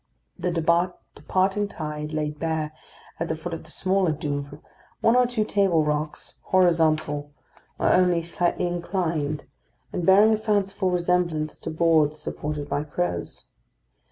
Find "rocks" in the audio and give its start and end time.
5.85-6.39